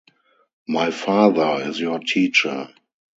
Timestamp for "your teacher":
1.79-2.73